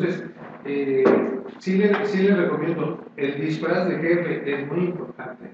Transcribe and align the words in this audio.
Entonces, 0.00 0.24
eh, 0.64 1.04
sí, 1.58 1.76
le, 1.76 2.06
sí 2.06 2.22
le 2.22 2.34
recomiendo, 2.34 3.04
el 3.16 3.38
disfraz 3.38 3.86
de 3.86 3.98
jefe 3.98 4.50
es 4.50 4.66
muy 4.66 4.86
importante. 4.86 5.50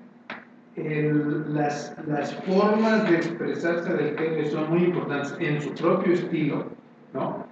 Las, 1.48 1.96
las 2.06 2.34
formas 2.44 3.10
de 3.10 3.16
expresarse 3.16 3.92
del 3.92 4.16
jefe 4.16 4.46
son 4.50 4.70
muy 4.70 4.84
importantes 4.84 5.34
en 5.40 5.60
su 5.60 5.74
propio 5.74 6.12
estilo, 6.12 6.66
¿no? 7.12 7.46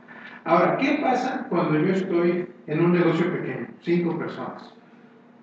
Ahora, 0.45 0.77
¿qué 0.77 0.99
pasa 1.03 1.47
cuando 1.49 1.79
yo 1.79 1.95
estoy 1.95 2.47
en 2.67 2.85
un 2.85 2.93
negocio 2.93 3.33
pequeño, 3.33 3.67
cinco 3.81 4.17
personas? 4.19 4.73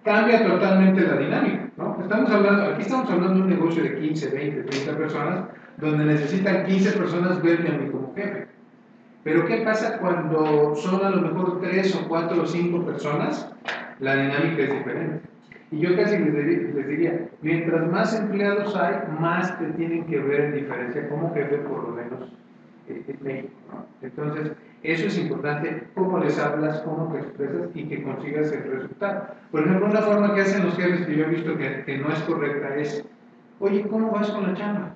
Cambia 0.04 0.47
totalmente 0.47 1.02
la 1.02 1.18
dinámica, 1.18 1.70
¿no? 1.75 1.97
Estamos 2.02 2.32
hablando, 2.32 2.64
aquí 2.64 2.83
estamos 2.83 3.10
hablando 3.10 3.36
de 3.36 3.42
un 3.42 3.50
negocio 3.50 3.83
de 3.83 4.00
15, 4.00 4.29
20, 4.29 4.64
30 4.64 4.97
personas, 4.97 5.46
donde 5.78 6.06
necesitan 6.06 6.65
15 6.65 6.92
personas 6.93 7.42
verme 7.42 7.70
a 7.70 7.78
mí 7.79 7.89
como 7.89 8.14
jefe. 8.15 8.47
Pero 9.24 9.46
¿qué 9.46 9.57
pasa 9.57 10.00
cuando 10.00 10.75
son 10.75 11.06
a 11.06 11.10
lo 11.11 11.21
mejor 11.21 11.62
3 11.62 11.96
o 11.96 12.07
4 12.07 12.42
o 12.42 12.46
5 12.46 12.86
personas? 12.86 13.52
La 14.00 14.16
dinámica 14.16 14.64
es 14.64 14.74
diferente. 14.74 15.21
Y 15.71 15.79
yo 15.79 15.96
casi 15.96 16.18
les 16.18 16.88
diría, 16.88 17.29
mientras 17.42 17.89
más 17.89 18.20
empleados 18.20 18.76
hay, 18.76 18.96
más 19.20 19.57
te 19.60 19.65
tienen 19.68 20.06
que 20.06 20.20
ver 20.20 20.42
en 20.42 20.56
diferencia 20.56 21.07
como 21.07 21.34
jefe, 21.34 21.57
por 21.60 21.84
lo 21.84 21.96
menos 21.96 22.34
eh, 22.89 23.04
en 23.07 23.18
México. 23.24 23.54
Entonces, 24.02 24.52
eso 24.84 25.07
es 25.07 25.18
importante, 25.18 25.84
cómo 25.93 26.18
les 26.18 26.38
hablas, 26.40 26.82
cómo 26.82 27.14
te 27.14 27.20
expresas 27.20 27.70
y 27.76 27.86
que 27.86 28.04
consigas 28.04 28.51
el 28.51 28.64
resultado. 28.64 29.28
Por 29.51 29.62
ejemplo, 29.62 29.86
una 29.86 30.01
forma 30.01 30.34
que 30.34 30.42
hacen 30.42 30.65
los 30.65 30.76
jefes 30.76 31.06
que 31.06 31.15
yo 31.15 31.26
he 31.26 31.29
visto 31.29 31.57
que, 31.57 31.84
que 31.86 31.98
no 32.00 32.12
es 32.12 32.20
correcta 32.22 32.76
es, 32.76 33.06
oye, 33.59 33.88
¿cómo 33.88 34.12
vas 34.12 34.30
con 34.31 34.48
la 34.48 34.56
chamba? 34.56 34.95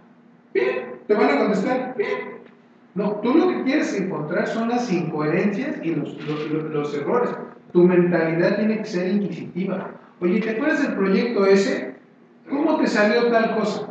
Bien, 0.54 0.96
te 1.08 1.14
van 1.14 1.30
a 1.30 1.38
contestar, 1.38 1.94
bien. 1.96 2.35
No, 2.96 3.20
tú 3.21 3.34
lo 3.34 3.49
que 3.49 3.63
quieres 3.63 3.93
encontrar 3.99 4.48
son 4.48 4.70
las 4.70 4.91
incoherencias 4.91 5.76
y 5.84 5.96
los, 5.96 6.93
errores. 6.96 7.29
Tu 7.74 7.84
mentalidad 7.84 8.55
tiene 8.55 8.77
que 8.77 8.85
ser 8.85 9.13
inquisitiva. 9.13 9.91
Oye, 10.21 10.40
¿te 10.40 10.52
acuerdas 10.52 10.82
del 10.82 10.96
proyecto 10.96 11.46
ese? 11.46 11.96
¿Cómo 12.49 12.77
te 12.77 12.87
salió 12.87 13.29
tal 13.29 13.54
cosa? 13.57 13.87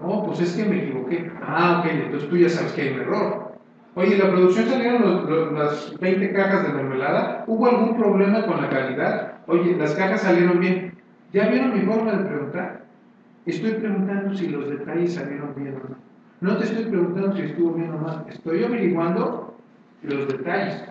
No, 0.00 0.22
pues 0.24 0.40
es 0.40 0.52
que 0.52 0.64
me 0.64 0.84
equivoqué. 0.84 1.28
Ah, 1.42 1.80
ok, 1.80 1.90
entonces 1.90 2.28
tú 2.28 2.36
ya 2.36 2.48
sabes 2.48 2.72
que 2.72 2.82
hay 2.82 2.92
un 2.94 3.00
error. 3.00 3.52
Oye, 3.96 4.16
la 4.16 4.30
producción 4.30 4.66
salieron 4.68 5.54
las 5.56 5.98
20 5.98 6.32
cajas 6.32 6.68
de 6.68 6.72
mermelada. 6.72 7.44
¿Hubo 7.48 7.66
algún 7.66 7.96
problema 7.96 8.46
con 8.46 8.62
la 8.62 8.70
calidad? 8.70 9.38
Oye, 9.48 9.74
las 9.76 9.92
cajas 9.96 10.22
salieron 10.22 10.60
bien. 10.60 10.94
¿Ya 11.32 11.48
vieron 11.48 11.74
mi 11.74 11.84
forma 11.84 12.12
de 12.12 12.24
preguntar? 12.26 12.84
Estoy 13.44 13.72
preguntando 13.72 14.32
si 14.36 14.48
los 14.48 14.70
detalles 14.70 15.14
salieron 15.14 15.52
bien 15.56 15.74
o 15.74 15.88
no. 15.88 16.13
No 16.44 16.58
te 16.58 16.64
estoy 16.64 16.84
preguntando 16.84 17.34
si 17.34 17.40
estuvo 17.40 17.72
bien 17.72 17.90
o 17.94 17.96
mal. 17.96 18.26
Estoy 18.28 18.62
averiguando 18.62 19.54
los 20.02 20.28
detalles. 20.28 20.84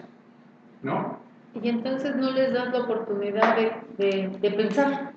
¿No? 0.82 1.20
Y 1.62 1.70
entonces 1.70 2.16
no 2.16 2.32
les 2.32 2.52
das 2.52 2.74
la 2.74 2.80
oportunidad 2.80 3.56
de, 3.56 3.72
de, 4.00 4.30
de 4.40 4.50
pensar. 4.50 5.12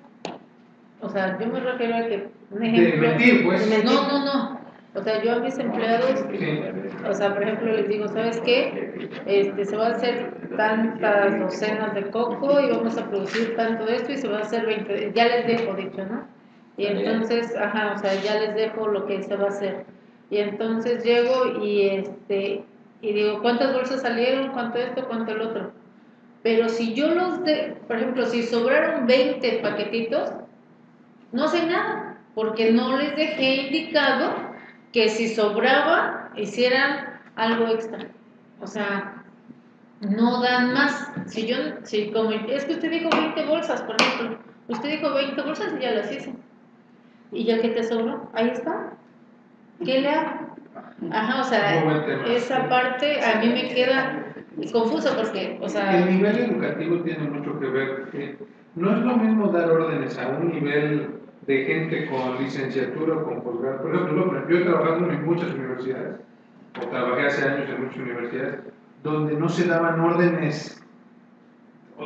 O 1.01 1.09
sea, 1.09 1.39
yo 1.39 1.47
me 1.47 1.59
refiero 1.59 1.95
a 1.95 2.01
que, 2.01 2.29
un 2.51 2.63
ejemplo, 2.63 3.01
de 3.01 3.07
mentir, 3.07 3.45
pues. 3.45 3.83
No, 3.83 4.07
no, 4.07 4.25
no. 4.25 4.59
O 4.93 5.01
sea, 5.01 5.23
yo 5.23 5.33
a 5.33 5.39
mis 5.39 5.57
empleados, 5.57 6.23
Sí. 6.29 6.59
o 7.09 7.13
sea, 7.15 7.33
por 7.33 7.41
ejemplo, 7.41 7.73
les 7.73 7.87
digo, 7.87 8.07
¿sabes 8.07 8.39
qué? 8.41 9.09
Este, 9.25 9.65
se 9.65 9.75
va 9.75 9.87
a 9.87 9.91
hacer 9.93 10.35
tantas 10.55 11.39
docenas 11.39 11.95
de 11.95 12.11
coco 12.11 12.59
y 12.59 12.69
vamos 12.69 12.95
a 12.95 13.09
producir 13.09 13.55
tanto 13.55 13.87
esto 13.87 14.11
y 14.11 14.17
se 14.17 14.27
va 14.27 14.37
a 14.37 14.41
hacer 14.41 14.67
20, 14.67 15.13
ya 15.15 15.25
les 15.29 15.47
dejo, 15.47 15.73
dicho, 15.73 16.05
¿no? 16.05 16.27
Y 16.77 16.85
entonces, 16.85 17.55
ajá, 17.55 17.93
o 17.95 17.97
sea, 17.97 18.13
ya 18.21 18.39
les 18.39 18.53
dejo 18.53 18.87
lo 18.87 19.07
que 19.07 19.23
se 19.23 19.35
va 19.35 19.45
a 19.45 19.49
hacer. 19.49 19.96
Y 20.29 20.37
entonces 20.37 21.03
llego 21.03 21.63
y 21.63 21.87
este 21.87 22.65
y 23.01 23.13
digo, 23.13 23.41
¿cuántas 23.41 23.73
bolsas 23.73 24.01
salieron? 24.01 24.51
¿Cuánto 24.51 24.79
esto? 24.79 25.07
¿Cuánto 25.07 25.31
el 25.31 25.41
otro? 25.41 25.71
Pero 26.43 26.69
si 26.69 26.93
yo 26.93 27.13
los 27.13 27.43
de, 27.43 27.77
por 27.87 27.97
ejemplo, 27.97 28.25
si 28.25 28.43
sobraron 28.43 29.05
20 29.05 29.59
paquetitos, 29.59 30.31
no 31.31 31.45
hacen 31.45 31.69
nada, 31.69 32.17
porque 32.33 32.71
no 32.71 32.97
les 32.97 33.15
dejé 33.15 33.67
indicado 33.67 34.33
que 34.93 35.09
si 35.09 35.27
sobraba, 35.27 36.31
hicieran 36.35 37.19
algo 37.35 37.67
extra. 37.67 38.07
O 38.61 38.67
sea, 38.67 39.23
no 39.99 40.41
dan 40.41 40.73
más. 40.73 41.11
Si 41.27 41.45
yo, 41.45 41.57
si 41.83 42.11
como, 42.11 42.31
es 42.31 42.65
que 42.65 42.73
usted 42.73 42.91
dijo 42.91 43.09
20 43.09 43.45
bolsas, 43.45 43.81
por 43.83 43.95
ejemplo, 44.01 44.39
usted 44.69 44.89
dijo 44.89 45.13
20 45.13 45.41
bolsas 45.41 45.73
y 45.77 45.81
ya 45.81 45.91
las 45.91 46.11
hice. 46.11 46.33
Y 47.31 47.43
ya 47.43 47.61
que 47.61 47.69
te 47.69 47.83
sobró, 47.83 48.29
ahí 48.33 48.49
está. 48.49 48.93
¿Qué 49.83 50.01
le 50.01 50.09
hago? 50.09 50.47
Ajá, 51.11 51.41
o 51.41 51.43
sea, 51.43 52.25
esa 52.27 52.67
parte 52.69 53.23
a 53.23 53.39
mí 53.39 53.49
me 53.49 53.73
queda 53.73 54.23
confuso 54.71 55.15
porque, 55.15 55.59
o 55.61 55.69
sea, 55.69 55.99
El 55.99 56.15
nivel 56.15 56.37
educativo 56.37 57.01
tiene 57.01 57.29
mucho 57.29 57.59
que 57.59 57.67
ver. 57.67 58.09
eh, 58.13 58.37
no 58.75 58.95
es 58.95 59.03
lo 59.03 59.17
mismo 59.17 59.47
dar 59.47 59.69
órdenes 59.71 60.17
a 60.19 60.27
un 60.29 60.51
nivel 60.51 61.19
de 61.45 61.65
gente 61.65 62.09
con 62.09 62.37
licenciatura 62.43 63.15
o 63.17 63.23
con 63.23 63.41
posgrado. 63.41 63.81
Por 63.81 63.95
ejemplo, 63.95 64.47
yo 64.49 64.57
he 64.57 64.61
trabajado 64.61 65.09
en 65.09 65.25
muchas 65.25 65.53
universidades, 65.53 66.17
o 66.81 66.87
trabajé 66.87 67.25
hace 67.27 67.47
años 67.47 67.69
en 67.69 67.83
muchas 67.83 67.97
universidades, 67.97 68.59
donde 69.03 69.33
no 69.35 69.49
se 69.49 69.67
daban 69.67 69.99
órdenes. 69.99 70.81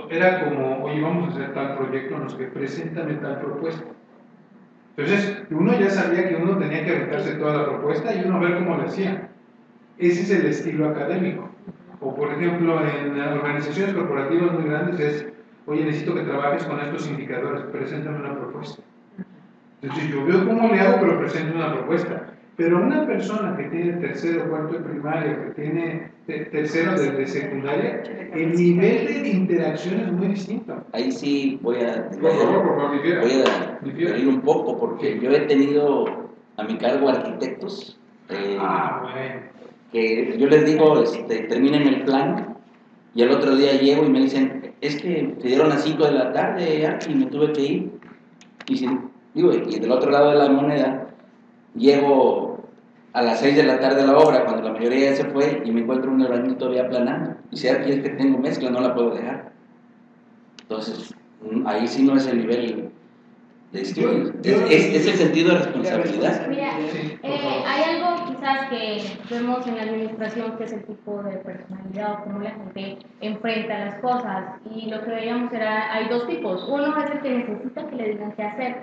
Era 0.09 0.45
como, 0.45 0.85
oye, 0.85 1.01
vamos 1.01 1.29
a 1.29 1.31
hacer 1.31 1.53
tal 1.53 1.77
proyecto, 1.77 2.17
nos 2.17 2.35
que 2.35 2.45
preséntame 2.45 3.15
tal 3.15 3.39
propuesta. 3.39 3.83
Entonces, 4.97 5.43
uno 5.49 5.79
ya 5.79 5.89
sabía 5.89 6.27
que 6.27 6.35
uno 6.35 6.57
tenía 6.57 6.83
que 6.85 6.95
aventarse 6.95 7.35
toda 7.35 7.57
la 7.57 7.65
propuesta 7.65 8.13
y 8.13 8.25
uno 8.25 8.39
ver 8.39 8.55
cómo 8.55 8.77
lo 8.77 8.83
hacía. 8.83 9.29
Ese 9.97 10.21
es 10.21 10.31
el 10.31 10.45
estilo 10.47 10.89
académico. 10.89 11.49
O 11.99 12.15
por 12.15 12.33
ejemplo, 12.33 12.81
en 12.85 13.19
organizaciones 13.19 13.93
corporativas 13.93 14.53
muy 14.53 14.63
grandes 14.63 14.99
es, 14.99 15.25
oye, 15.67 15.85
necesito 15.85 16.15
que 16.15 16.23
trabajes 16.23 16.63
con 16.63 16.79
estos 16.79 17.07
indicadores, 17.07 17.63
preséntame 17.71 18.19
una 18.19 18.35
propuesta. 18.35 18.81
Entonces 19.81 20.09
yo 20.09 20.25
veo 20.25 20.45
cómo 20.45 20.73
le 20.73 20.79
hago, 20.79 20.99
pero 20.99 21.19
presento 21.19 21.55
una 21.55 21.73
propuesta. 21.73 22.20
Pero 22.63 22.77
una 22.77 23.07
persona 23.07 23.57
que 23.57 23.63
tiene 23.63 23.93
tercero, 23.93 24.47
cuarto 24.47 24.73
de 24.77 24.79
primaria, 24.81 25.45
que 25.45 25.61
tiene 25.63 26.11
te- 26.27 26.45
tercero 26.45 26.91
de, 26.99 27.11
de 27.13 27.25
secundaria, 27.25 28.03
el 28.35 28.51
nivel 28.53 29.07
de 29.23 29.29
interacción 29.29 29.99
es 29.99 30.11
muy 30.11 30.27
distinto. 30.27 30.75
Ahí 30.93 31.11
sí 31.11 31.57
voy 31.63 31.77
a, 31.77 32.07
Por 32.09 32.21
favor, 32.21 32.61
por 32.67 32.75
favor, 32.77 32.91
difiera. 32.93 33.21
voy 33.21 33.31
a 33.31 33.79
diferir 33.83 34.27
un 34.27 34.41
poco 34.41 34.77
porque 34.79 35.19
yo 35.19 35.31
he 35.31 35.39
tenido 35.47 36.05
a 36.57 36.63
mi 36.63 36.77
cargo 36.77 37.09
arquitectos 37.09 37.99
eh, 38.29 38.57
Ah, 38.59 38.99
bueno. 39.11 39.41
que 39.91 40.37
yo 40.37 40.45
les 40.47 40.63
digo, 40.63 41.01
este, 41.01 41.39
terminen 41.45 41.87
el 41.87 42.03
plan 42.03 42.57
y 43.15 43.23
al 43.23 43.31
otro 43.31 43.55
día 43.55 43.73
llego 43.73 44.05
y 44.05 44.09
me 44.09 44.19
dicen, 44.19 44.73
es 44.81 45.01
que 45.01 45.35
se 45.41 45.47
dieron 45.47 45.69
las 45.69 45.83
5 45.83 46.05
de 46.05 46.11
la 46.11 46.31
tarde 46.31 46.85
Arqui, 46.85 47.11
y 47.11 47.15
me 47.15 47.25
tuve 47.25 47.53
que 47.53 47.61
ir. 47.61 47.91
Y, 48.67 48.77
si- 48.77 48.87
digo, 49.33 49.51
y 49.51 49.79
del 49.79 49.91
otro 49.91 50.11
lado 50.11 50.29
de 50.29 50.37
la 50.37 50.49
moneda, 50.49 51.07
llego 51.75 52.50
a 53.13 53.21
las 53.21 53.39
6 53.39 53.55
de 53.57 53.63
la 53.63 53.79
tarde 53.79 54.01
a 54.01 54.05
la 54.05 54.17
obra, 54.17 54.45
cuando 54.45 54.63
la 54.63 54.73
mayoría 54.73 55.09
ya 55.11 55.15
se 55.17 55.25
fue, 55.25 55.61
y 55.65 55.71
me 55.71 55.81
encuentro 55.81 56.11
un 56.11 56.21
albañil 56.21 56.55
todavía 56.57 56.87
planando. 56.87 57.35
Y 57.51 57.57
si 57.57 57.67
Arqui 57.67 57.91
es 57.91 57.99
que 58.01 58.09
tengo 58.11 58.37
mezcla, 58.37 58.69
no 58.69 58.79
la 58.79 58.93
puedo 58.95 59.11
dejar. 59.15 59.51
Entonces, 60.63 61.13
mm, 61.41 61.67
ahí 61.67 61.87
sí 61.87 62.03
no 62.03 62.15
es 62.15 62.27
el 62.27 62.37
nivel 62.39 62.89
de 63.73 63.81
estudio, 63.81 64.33
es, 64.43 64.57
es- 64.69 64.95
es 64.95 65.07
el 65.07 65.13
sentido 65.15 65.49
de 65.53 65.59
responsabilidad. 65.59 66.47
Mira, 66.47 66.71
eh, 67.23 67.63
hay 67.65 67.83
algo 67.95 68.25
quizás 68.27 68.69
que 68.69 69.01
vemos 69.33 69.65
en 69.67 69.75
la 69.77 69.83
administración 69.83 70.57
que 70.57 70.63
es 70.65 70.73
el 70.73 70.83
tipo 70.83 71.23
de 71.23 71.37
personalidad 71.37 72.13
o 72.13 72.23
cómo 72.25 72.39
la 72.39 72.51
gente 72.51 72.97
enfrenta 73.21 73.85
las 73.85 73.95
cosas. 73.95 74.45
Y 74.75 74.89
lo 74.89 75.01
que 75.03 75.09
veíamos 75.11 75.53
era, 75.53 75.93
hay 75.93 76.09
dos 76.09 76.27
tipos. 76.27 76.67
Uno 76.69 76.97
es 76.97 77.11
el 77.11 77.19
que 77.21 77.29
necesita 77.29 77.87
que 77.87 77.95
le 77.95 78.09
digan 78.11 78.31
qué 78.33 78.43
hacer 78.43 78.75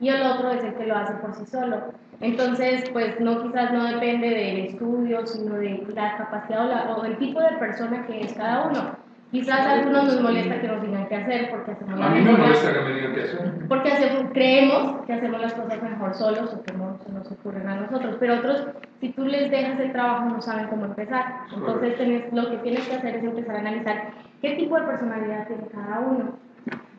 y 0.00 0.08
el 0.08 0.22
otro 0.22 0.50
es 0.52 0.62
el 0.64 0.74
que 0.74 0.86
lo 0.86 0.96
hace 0.96 1.14
por 1.14 1.34
sí 1.34 1.46
solo. 1.50 1.76
Entonces, 2.20 2.88
pues 2.92 3.20
no 3.20 3.42
quizás 3.42 3.72
no 3.72 3.84
depende 3.84 4.28
del 4.30 4.56
estudio, 4.66 5.26
sino 5.26 5.54
de 5.56 5.84
la 5.94 6.16
capacidad 6.16 6.64
o, 6.64 6.68
la- 6.68 6.96
o 6.96 7.04
el 7.04 7.16
tipo 7.18 7.40
de 7.40 7.52
persona 7.58 8.06
que 8.06 8.20
es 8.20 8.32
cada 8.34 8.66
uno. 8.68 9.04
Quizás 9.30 9.66
a 9.66 9.72
algunos 9.72 10.04
nos 10.04 10.20
molesta 10.22 10.60
que 10.60 10.68
nos 10.68 10.80
digan 10.80 11.08
qué 11.08 11.16
hacer 11.16 11.50
porque 11.50 11.72
hacemos 11.72 12.00
A 12.00 12.08
mí 12.10 12.20
me 12.20 12.32
molesta 12.32 12.72
que 12.72 12.80
me 12.82 12.94
digan 12.94 13.14
qué 13.14 13.22
hacer. 13.22 13.52
porque 13.68 13.90
hacemos, 13.92 14.30
creemos 14.32 15.04
que 15.06 15.12
hacemos 15.12 15.40
las 15.40 15.54
cosas 15.54 15.82
mejor 15.82 16.14
solos 16.14 16.54
o 16.54 16.62
que 16.62 16.72
no 16.74 16.96
se 17.04 17.10
nos 17.12 17.32
ocurren 17.32 17.68
a 17.68 17.74
nosotros, 17.80 18.16
pero 18.20 18.34
otros, 18.36 18.68
si 19.00 19.08
tú 19.08 19.24
les 19.24 19.50
dejas 19.50 19.80
el 19.80 19.90
trabajo, 19.90 20.26
no 20.26 20.40
saben 20.40 20.68
cómo 20.68 20.84
empezar. 20.84 21.24
Entonces, 21.52 21.98
tenés- 21.98 22.32
lo 22.32 22.48
que 22.48 22.58
tienes 22.58 22.86
que 22.86 22.94
hacer 22.94 23.16
es 23.16 23.24
empezar 23.24 23.56
a 23.56 23.58
analizar 23.58 24.02
qué 24.40 24.50
tipo 24.52 24.76
de 24.78 24.86
personalidad 24.86 25.48
tiene 25.48 25.64
cada 25.66 25.98
uno. 25.98 26.38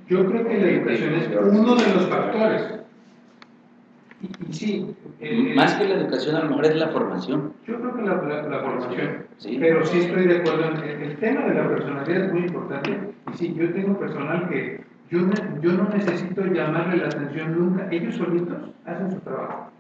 Yo 0.08 0.26
creo 0.30 0.46
que 0.46 0.58
la 0.60 0.68
educación 0.68 1.16
es 1.16 1.30
uno 1.30 1.76
de 1.76 1.94
los 1.94 2.10
factores. 2.10 2.80
Sí, 4.52 4.96
eh, 5.20 5.54
Más 5.56 5.74
que 5.76 5.88
la 5.88 5.96
educación, 5.96 6.36
a 6.36 6.40
lo 6.44 6.50
mejor 6.50 6.66
es 6.66 6.76
la 6.76 6.88
formación. 6.90 7.54
yo 7.68 7.76
creo 7.80 7.96
que 7.96 8.02
la, 8.04 8.16
la- 8.22 8.42
la 8.48 8.60
formación, 8.60 9.26
Sí. 9.38 9.58
pero 9.60 9.86
sí 9.86 10.00
estoy 10.00 10.28
de 10.28 10.38
acuerdo 10.38 10.70
en 10.72 10.82
que 10.82 11.04
el 11.06 11.18
tema 11.18 11.42
de 11.46 11.54
la 11.56 11.68
personalidad 11.68 12.26
es 12.26 12.32
muy 12.34 12.42
importante. 12.44 13.00
Y 13.32 13.38
sí, 13.38 13.54
yo 13.58 13.72
tengo 13.74 13.98
personal 14.00 14.48
que 14.50 14.82
yo, 15.10 15.20
yo 15.62 15.72
no 15.74 15.90
necesito 15.90 16.46
llamarle 16.46 16.98
la 16.98 17.08
atención 17.08 17.58
nunca, 17.60 17.88
ellos 17.92 18.16
solitos 18.16 18.58
hacen 18.86 19.12
su 19.12 19.20
trabajo, 19.22 19.72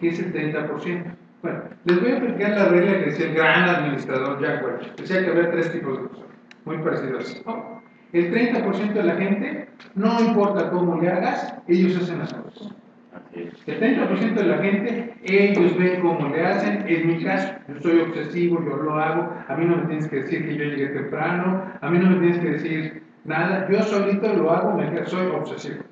que 0.00 0.08
es 0.08 0.18
el 0.20 0.32
30%. 0.32 1.04
Bueno, 1.42 1.60
les 1.84 2.00
voy 2.00 2.10
a 2.10 2.16
explicar 2.18 2.50
la 2.56 2.68
regla 2.68 2.98
que 3.00 3.04
decía 3.06 3.26
el 3.26 3.34
gran 3.34 3.68
administrador 3.68 4.40
Jack 4.40 4.64
Welch. 4.64 4.96
Decía 4.96 5.24
que 5.24 5.30
había 5.30 5.50
tres 5.50 5.72
tipos 5.72 5.92
de 6.02 6.08
personas. 6.08 6.30
muy 6.64 6.78
parecido 6.78 7.18
así. 7.18 7.42
¿no? 7.44 7.82
El 8.14 8.30
30% 8.32 8.92
de 8.94 9.02
la 9.02 9.14
gente, 9.16 9.68
no 9.94 10.18
importa 10.20 10.70
cómo 10.70 11.00
le 11.00 11.08
hagas, 11.10 11.54
ellos 11.68 11.96
hacen 12.02 12.20
las 12.20 12.32
cosas. 12.32 12.74
Así 13.14 13.42
es. 13.42 13.68
El 13.68 13.80
30% 13.80 14.34
de 14.34 14.44
la 14.44 14.58
gente, 14.58 15.14
ellos 15.22 15.76
ven 15.78 16.00
cómo 16.00 16.28
le 16.28 16.44
hacen. 16.44 16.84
En 16.86 17.06
mi 17.06 17.22
caso, 17.22 17.54
yo 17.68 17.80
soy 17.80 18.00
obsesivo, 18.00 18.64
yo 18.64 18.76
lo 18.76 18.98
hago. 18.98 19.32
A 19.48 19.56
mí 19.56 19.64
no 19.66 19.76
me 19.76 19.86
tienes 19.86 20.08
que 20.08 20.16
decir 20.16 20.46
que 20.46 20.56
yo 20.56 20.64
llegué 20.64 20.88
temprano. 20.88 21.62
A 21.80 21.90
mí 21.90 21.98
no 21.98 22.10
me 22.10 22.16
tienes 22.16 22.38
que 22.38 22.50
decir 22.50 23.02
nada. 23.24 23.68
Yo 23.70 23.82
solito 23.82 24.32
lo 24.34 24.50
hago, 24.50 24.76
me 24.76 25.06
soy 25.06 25.26
obsesivo. 25.28 25.82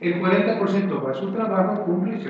El 0.00 0.20
40% 0.20 1.04
va 1.04 1.10
a 1.12 1.14
su 1.14 1.32
trabajo, 1.32 1.84
cumple 1.84 2.18
y. 2.18 2.28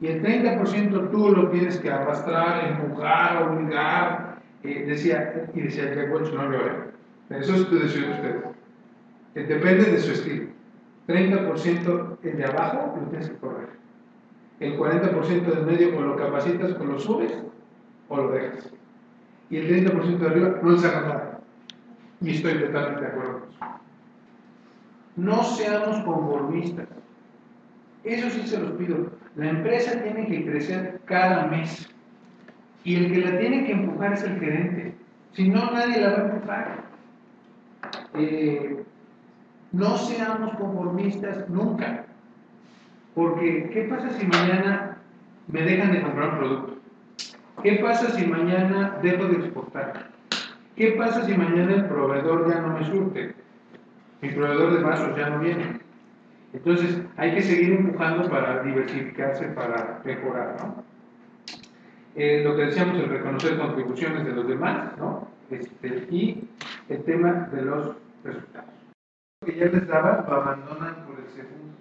Y 0.00 0.06
el 0.08 0.22
30% 0.22 1.10
tú 1.10 1.30
lo 1.34 1.50
tienes 1.50 1.78
que 1.78 1.90
arrastrar, 1.90 2.68
empujar, 2.68 3.42
obligar. 3.44 4.38
Eh, 4.62 4.84
decía, 4.86 5.46
y 5.54 5.60
decía 5.62 5.84
Welch, 6.10 6.32
no 6.32 6.50
llore. 6.50 6.72
Eso 7.30 7.54
es 7.54 7.68
tu 7.68 7.78
decisión 7.78 8.10
de 8.10 8.14
ustedes. 8.14 9.48
Depende 9.48 9.84
de 9.84 9.98
su 9.98 10.12
estilo. 10.12 10.57
30% 11.08 12.18
el 12.22 12.36
de 12.36 12.44
abajo 12.44 12.94
lo 12.96 13.08
tienes 13.08 13.30
que 13.30 13.36
correr. 13.38 13.70
El 14.60 14.78
40% 14.78 15.44
del 15.46 15.66
medio 15.66 15.96
o 15.96 16.02
lo 16.02 16.16
capacitas 16.16 16.72
o 16.78 16.84
lo 16.84 16.98
subes 16.98 17.32
o 18.08 18.16
lo 18.16 18.30
dejas. 18.32 18.70
Y 19.48 19.56
el 19.56 19.86
30% 19.86 20.18
de 20.18 20.26
arriba 20.26 20.60
no 20.62 20.70
le 20.70 20.78
sacas 20.78 21.02
nada. 21.02 21.40
Y 22.20 22.30
estoy 22.34 22.60
totalmente 22.60 23.00
de 23.00 23.06
acuerdo 23.06 23.40
con 23.40 23.48
eso. 23.48 23.58
No 25.16 25.42
seamos 25.42 25.98
conformistas. 26.04 26.88
Eso 28.04 28.28
sí 28.30 28.46
se 28.46 28.60
los 28.60 28.72
pido. 28.72 29.10
La 29.36 29.48
empresa 29.50 30.02
tiene 30.02 30.26
que 30.26 30.44
crecer 30.44 31.00
cada 31.06 31.46
mes. 31.46 31.88
Y 32.84 32.96
el 32.96 33.12
que 33.12 33.18
la 33.18 33.38
tiene 33.38 33.64
que 33.64 33.72
empujar 33.72 34.12
es 34.12 34.24
el 34.24 34.38
gerente. 34.38 34.94
Si 35.32 35.48
no, 35.48 35.70
nadie 35.70 36.00
la 36.00 36.10
va 36.10 36.16
a 36.16 36.28
empujar. 36.28 36.84
Eh, 38.14 38.84
no 39.72 39.96
seamos 39.96 40.54
conformistas 40.56 41.48
nunca. 41.48 42.04
Porque, 43.14 43.70
¿qué 43.72 43.82
pasa 43.82 44.10
si 44.10 44.26
mañana 44.26 44.98
me 45.48 45.62
dejan 45.62 45.92
de 45.92 46.02
comprar 46.02 46.30
un 46.30 46.38
producto? 46.38 46.78
¿Qué 47.62 47.72
pasa 47.82 48.10
si 48.10 48.26
mañana 48.26 48.98
dejo 49.02 49.24
de 49.24 49.36
exportar? 49.36 50.10
¿Qué 50.76 50.92
pasa 50.92 51.24
si 51.24 51.36
mañana 51.36 51.74
el 51.74 51.84
proveedor 51.86 52.48
ya 52.48 52.60
no 52.60 52.78
me 52.78 52.84
surte? 52.84 53.34
Mi 54.22 54.30
proveedor 54.30 54.74
de 54.74 54.82
vasos 54.82 55.16
ya 55.16 55.30
no 55.30 55.40
viene. 55.40 55.80
Entonces, 56.52 57.02
hay 57.16 57.34
que 57.34 57.42
seguir 57.42 57.72
empujando 57.72 58.30
para 58.30 58.62
diversificarse, 58.62 59.46
para 59.48 60.00
mejorar, 60.04 60.56
¿no? 60.60 60.84
Eh, 62.14 62.42
lo 62.44 62.56
que 62.56 62.66
decíamos, 62.66 62.96
el 62.98 63.08
reconocer 63.08 63.58
contribuciones 63.58 64.24
de 64.24 64.32
los 64.32 64.48
demás, 64.48 64.96
¿no? 64.96 65.28
Este, 65.50 66.06
y 66.10 66.48
el 66.88 67.02
tema 67.04 67.48
de 67.52 67.62
los 67.62 67.96
resultados. 68.24 68.77
Que 69.44 69.56
ya 69.56 69.66
les 69.66 69.86
daba, 69.86 70.26
lo 70.28 70.34
abandonan 70.34 71.06
por 71.06 71.20
el 71.20 71.28
segundo. 71.28 71.72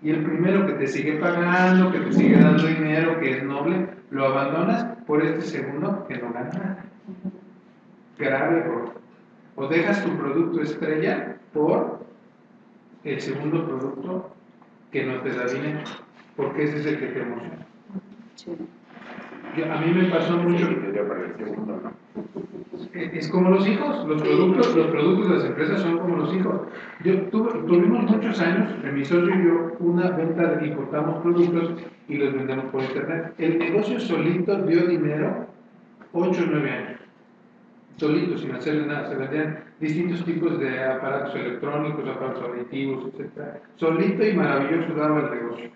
Y 0.00 0.10
el 0.10 0.22
primero 0.22 0.64
que 0.66 0.74
te 0.74 0.86
sigue 0.86 1.14
pagando, 1.14 1.90
que 1.90 1.98
te 1.98 2.12
sigue 2.12 2.38
dando 2.38 2.66
dinero, 2.66 3.18
que 3.18 3.38
es 3.38 3.42
noble, 3.42 3.88
lo 4.10 4.26
abandonas 4.26 4.84
por 5.06 5.24
este 5.24 5.42
segundo 5.42 6.06
que 6.06 6.18
no 6.18 6.32
gana 6.32 6.50
nada. 6.50 6.84
Grave 8.16 8.58
error. 8.60 8.94
O 9.56 9.66
dejas 9.66 10.04
tu 10.04 10.16
producto 10.16 10.62
estrella 10.62 11.36
por 11.52 12.04
el 13.02 13.20
segundo 13.20 13.66
producto 13.66 14.34
que 14.92 15.04
no 15.04 15.20
te 15.20 15.30
da 15.30 15.46
dinero, 15.46 15.80
porque 16.36 16.64
ese 16.64 16.78
es 16.78 16.86
el 16.86 17.00
que 17.00 17.06
te 17.06 17.22
emociona. 17.22 17.66
Yo- 19.56 19.72
a 19.72 19.80
mí 19.80 19.92
me 19.92 20.04
pasó 20.10 20.36
mucho, 20.38 20.66
es 22.94 23.12
es 23.14 23.28
como 23.28 23.50
los 23.50 23.66
hijos, 23.68 24.06
los 24.06 24.22
productos, 24.22 24.76
los 24.76 24.86
productos 24.88 25.28
de 25.28 25.34
las 25.36 25.44
empresas 25.44 25.80
son 25.80 25.98
como 25.98 26.16
los 26.16 26.34
hijos. 26.34 26.60
Yo 27.04 27.22
tuve, 27.28 27.50
tuvimos 27.66 28.10
muchos 28.10 28.40
años, 28.40 28.70
mi 28.92 29.04
socio 29.04 29.34
y 29.34 29.44
yo, 29.44 29.72
una 29.80 30.10
venta 30.10 30.54
de 30.54 30.68
importamos 30.68 31.22
productos 31.22 31.72
y 32.08 32.16
los 32.18 32.32
vendemos 32.34 32.66
por 32.66 32.82
internet. 32.82 33.34
El 33.38 33.58
negocio 33.58 33.98
solito 34.00 34.62
dio 34.62 34.86
dinero 34.86 35.46
8 36.12 36.42
o 36.42 36.46
9 36.50 36.70
años. 36.70 37.00
Solito, 37.96 38.38
sin 38.38 38.52
hacerle 38.52 38.86
nada. 38.86 39.08
Se 39.08 39.14
vendían 39.16 39.58
distintos 39.80 40.24
tipos 40.24 40.58
de 40.58 40.82
aparatos 40.82 41.34
electrónicos, 41.36 42.08
aparatos 42.08 42.42
auditivos, 42.42 43.06
etc. 43.14 43.60
Solito 43.76 44.26
y 44.26 44.32
maravilloso 44.34 44.94
daba 44.94 45.20
el 45.20 45.30
negocio. 45.40 45.70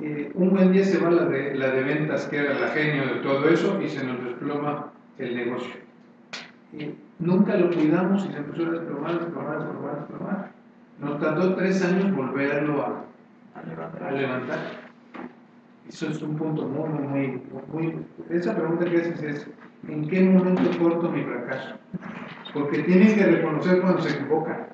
Eh, 0.00 0.32
un 0.34 0.50
buen 0.50 0.72
día 0.72 0.84
se 0.84 0.98
va 0.98 1.10
la 1.10 1.26
de, 1.26 1.54
la 1.54 1.70
de 1.70 1.82
ventas, 1.82 2.26
que 2.26 2.38
era 2.38 2.58
la 2.58 2.68
genio 2.68 3.14
de 3.14 3.20
todo 3.20 3.48
eso, 3.48 3.80
y 3.80 3.88
se 3.88 4.04
nos 4.04 4.22
desploma 4.24 4.92
el 5.18 5.36
negocio. 5.36 5.74
Nunca 7.20 7.56
lo 7.56 7.70
cuidamos 7.70 8.26
y 8.26 8.32
se 8.32 8.38
empezó 8.38 8.66
a 8.66 8.70
desplomar, 8.72 9.20
desplomar, 9.20 9.58
desplomar, 9.60 9.98
desplomar. 10.00 10.50
Nos 10.98 11.20
tardó 11.20 11.54
tres 11.54 11.84
años 11.84 12.14
volverlo 12.14 12.82
a, 12.84 14.10
levantar. 14.10 14.58
Eso 15.88 16.08
es 16.08 16.20
un 16.22 16.36
punto 16.36 16.66
muy, 16.66 16.88
muy, 16.88 17.42
muy. 17.72 18.06
Esa 18.30 18.56
pregunta 18.56 18.86
que 18.86 18.96
haces 18.96 19.22
es, 19.22 19.50
¿en 19.88 20.08
qué 20.08 20.22
momento 20.22 20.62
corto 20.78 21.08
mi 21.10 21.22
fracaso? 21.22 21.76
Porque 22.52 22.82
tienen 22.82 23.14
que 23.14 23.26
reconocer 23.26 23.80
cuando 23.80 24.02
se 24.02 24.16
equivoca. 24.16 24.68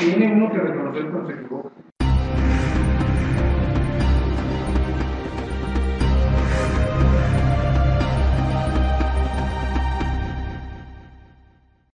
Tiene 0.00 0.32
uno 0.32 0.50
que 0.50 0.58
reconocer 0.58 1.10
cuando 1.10 1.28
se 1.28 1.34
equivoca. 1.34 1.70